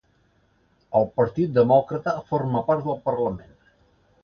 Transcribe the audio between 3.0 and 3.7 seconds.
parlament